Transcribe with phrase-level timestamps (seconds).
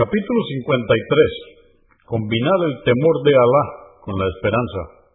[0.00, 2.08] Capítulo 53.
[2.08, 3.64] Combinar el temor de Alá
[4.00, 5.12] con la esperanza.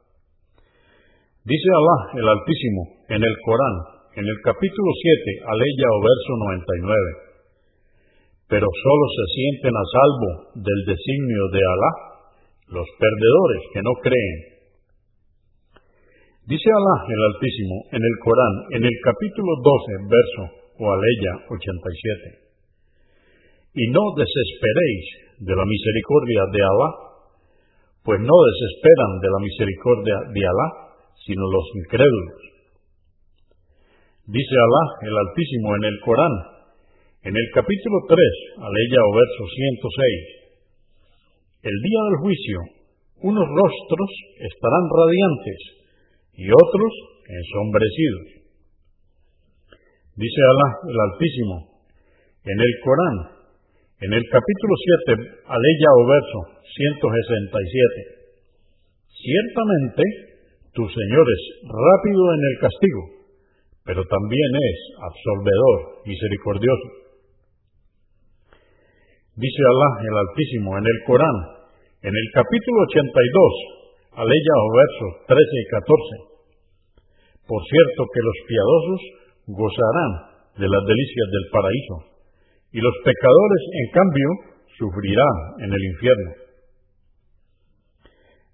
[1.41, 3.77] Dice Alá el Altísimo en el Corán,
[4.13, 8.45] en el capítulo 7, aleya o verso 99.
[8.45, 11.91] Pero solo se sienten a salvo del designio de Alá
[12.69, 14.37] los perdedores que no creen.
[16.45, 20.41] Dice Alá el Altísimo en el Corán, en el capítulo 12, verso
[20.77, 22.44] o aleya 87
[23.75, 25.03] y no desesperéis
[25.43, 26.89] de la misericordia de Alá,
[28.07, 30.67] pues no desesperan de la misericordia de Alá,
[31.27, 32.39] sino los incrédulos.
[34.31, 36.35] Dice Alá el Altísimo en el Corán,
[37.27, 38.17] en el capítulo 3,
[38.63, 40.45] aleya o verso 106,
[41.67, 42.57] el día del juicio,
[43.27, 45.59] unos rostros estarán radiantes
[46.39, 46.93] y otros
[47.27, 48.27] ensombrecidos.
[50.15, 51.55] Dice Alá el Altísimo
[52.45, 53.34] en el Corán,
[54.01, 54.73] en el capítulo
[55.07, 58.27] 7, aleya o verso 167,
[59.07, 60.03] ciertamente
[60.75, 63.01] tu Señor es rápido en el castigo,
[63.87, 66.87] pero también es absolvedor, misericordioso.
[69.39, 71.39] Dice Alá el Altísimo en el Corán,
[72.03, 77.47] en el capítulo 82, aleya o versos 13 y 14.
[77.47, 79.01] Por cierto que los piadosos
[79.55, 80.11] gozarán
[80.59, 82.14] de las delicias del paraíso
[82.75, 84.27] y los pecadores, en cambio,
[84.75, 86.31] sufrirán en el infierno.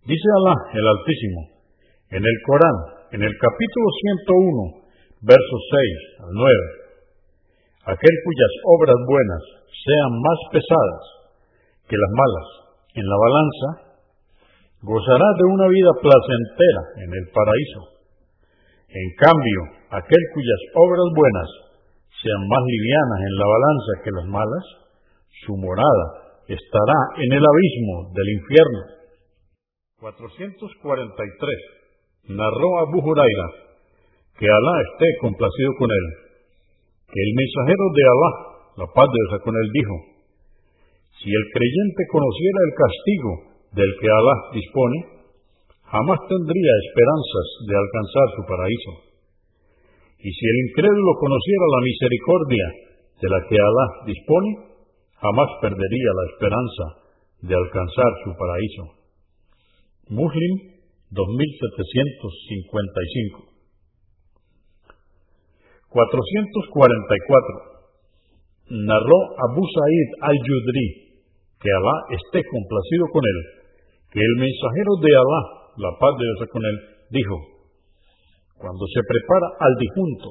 [0.06, 1.42] Dice Alá el Altísimo
[2.14, 2.78] en el Corán,
[3.18, 3.88] en el capítulo
[5.26, 5.62] 101, versos
[6.22, 9.44] 6 al 9, aquel cuyas obras buenas
[9.90, 11.04] sean más pesadas
[11.90, 12.48] que las malas
[13.02, 13.70] en la balanza,
[14.86, 17.82] gozará de una vida placentera en el paraíso.
[18.86, 19.60] En cambio,
[19.98, 21.71] aquel cuyas obras buenas
[22.22, 24.66] sean más livianas en la balanza que las malas,
[25.46, 28.82] su morada estará en el abismo del infierno.
[29.98, 32.38] 443.
[32.38, 33.48] Narró Abu Huraira,
[34.38, 36.06] que Alá esté complacido con él,
[37.10, 38.32] que el mensajero de Alá,
[38.86, 39.96] la paz de Dios con él, dijo,
[41.22, 43.32] si el creyente conociera el castigo
[43.78, 44.98] del que Alá dispone,
[45.86, 49.11] jamás tendría esperanzas de alcanzar su paraíso.
[50.22, 54.56] Y si el incrédulo conociera la misericordia de la que Alá dispone,
[55.18, 57.02] jamás perdería la esperanza
[57.42, 59.02] de alcanzar su paraíso.
[60.10, 60.78] Muslim
[61.10, 63.46] 2755
[65.90, 67.72] 444
[68.72, 70.88] Narró Abu Sa'id al-Yudri,
[71.60, 73.68] que Alá esté complacido con él,
[74.14, 75.42] que el mensajero de Alá,
[75.78, 77.51] la paz de Dios con él, dijo,
[78.62, 80.30] cuando se prepara al difunto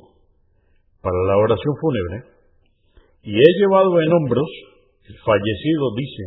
[1.03, 2.17] para la oración fúnebre,
[3.27, 4.49] y he llevado en hombros,
[5.05, 6.25] el fallecido dice,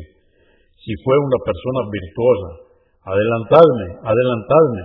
[0.84, 2.50] si fue una persona virtuosa,
[3.08, 4.84] adelantadme, adelantadme.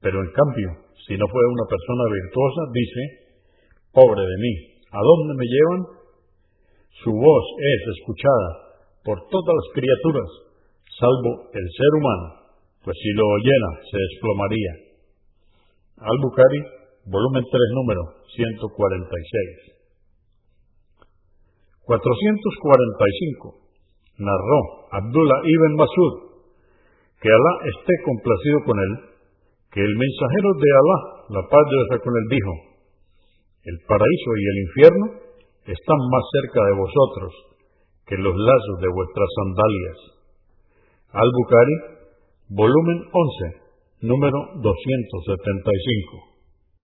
[0.00, 0.68] Pero en cambio,
[1.06, 3.02] si no fue una persona virtuosa, dice,
[3.92, 4.52] pobre de mí,
[4.90, 5.82] ¿a dónde me llevan?
[7.04, 8.50] Su voz es escuchada
[9.04, 10.30] por todas las criaturas,
[10.98, 12.26] salvo el ser humano,
[12.82, 14.87] pues si lo oyera se desplomaría.
[15.98, 16.60] Al-Bukhari,
[17.10, 19.78] volumen 3, número 146.
[21.82, 23.58] 445.
[24.18, 24.60] Narró
[24.94, 26.14] Abdullah ibn Masud,
[27.18, 28.92] que Alá esté complacido con él,
[29.74, 30.98] que el mensajero de Alá,
[31.34, 32.52] la paz de Dios con él, dijo,
[33.66, 35.06] el paraíso y el infierno
[35.66, 37.30] están más cerca de vosotros
[38.06, 39.98] que los lazos de vuestras sandalias.
[41.10, 41.76] Al-Bukhari,
[42.54, 43.67] volumen 11,
[44.00, 46.27] número 275.